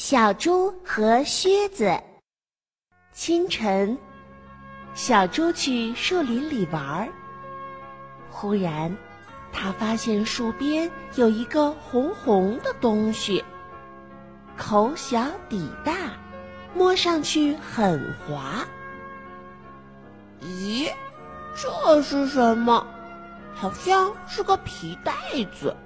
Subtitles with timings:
[0.00, 2.00] 小猪和靴子。
[3.12, 3.98] 清晨，
[4.94, 7.08] 小猪去树林里玩儿。
[8.30, 8.96] 忽然，
[9.52, 13.44] 他发现树边有一个红红的东西，
[14.56, 15.96] 口小底大，
[16.74, 18.64] 摸上去很滑。
[20.40, 20.88] 咦，
[21.56, 22.86] 这是什么？
[23.52, 25.12] 好像是个皮袋
[25.52, 25.76] 子，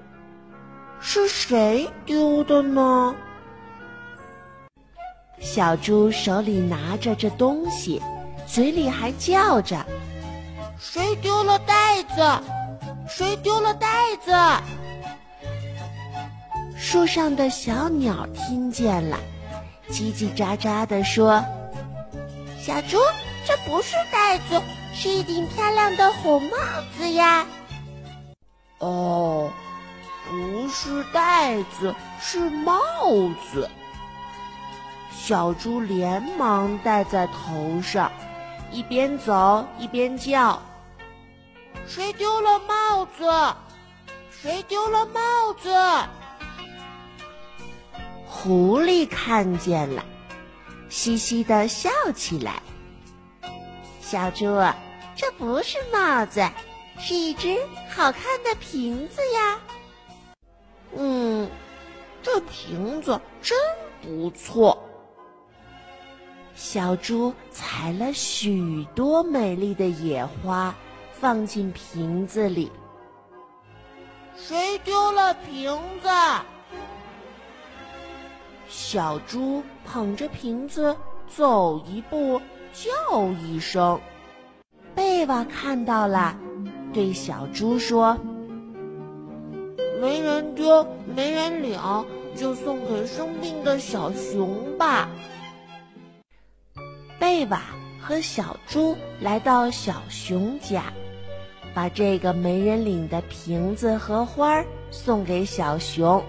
[1.01, 3.17] 是谁丢的呢？
[5.43, 8.01] 小猪手里拿着这东西，
[8.47, 9.85] 嘴里还叫着
[10.79, 12.43] ：“谁丢了袋子？
[13.09, 13.89] 谁丢了袋
[14.25, 14.33] 子？”
[16.79, 19.19] 树上的小鸟听见了，
[19.91, 21.45] 叽叽喳喳地说
[22.59, 22.97] ：“小猪，
[23.45, 24.63] 这不是袋子，
[24.95, 26.57] 是一顶漂亮的红帽
[26.97, 27.45] 子呀！”
[28.79, 29.51] 哦，
[30.29, 32.75] 不是袋子，是帽
[33.53, 33.69] 子。
[35.25, 38.11] 小猪连忙戴在头上，
[38.73, 40.61] 一边走一边叫
[41.87, 43.55] ：“谁丢了帽子？
[44.33, 45.73] 谁丢了帽子？”
[48.27, 50.05] 狐狸看见了，
[50.89, 52.61] 嘻嘻的笑起来。
[54.01, 54.45] 小猪，
[55.15, 56.45] 这不是帽子，
[56.99, 57.57] 是一只
[57.89, 59.61] 好看的瓶子呀。
[60.97, 61.49] 嗯，
[62.25, 63.57] 这瓶子真
[64.03, 64.77] 不错。
[66.55, 70.75] 小猪采了许多美丽的野花，
[71.13, 72.71] 放进瓶子里。
[74.37, 76.09] 谁丢了瓶子？
[78.69, 82.41] 小猪捧着瓶子走一步，
[82.73, 84.01] 叫一声。
[84.95, 86.37] 贝瓦看到了，
[86.93, 88.19] 对小猪说
[90.01, 91.79] ：“没人丢，没人领，
[92.37, 95.09] 就送给生病的小熊吧。”
[97.33, 97.63] 贝瓦
[97.99, 100.93] 和小猪来到小熊家，
[101.73, 106.23] 把这个没人领的瓶子和花送给小熊。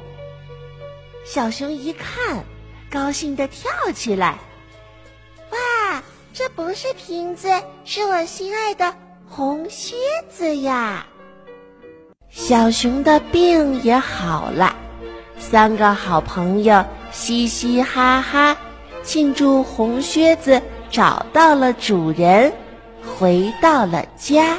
[1.26, 2.46] 小熊一看，
[2.90, 4.38] 高兴地跳起来
[5.52, 7.50] ：“哇，这不是瓶子，
[7.84, 8.96] 是我心爱的
[9.28, 9.98] 红靴
[10.30, 11.06] 子呀！”
[12.32, 14.74] 小熊的病也好了，
[15.38, 18.56] 三个好朋友嘻嘻哈哈
[19.04, 20.62] 庆祝红靴子。
[20.94, 22.54] 找到了主人，
[23.18, 24.56] 回到了家。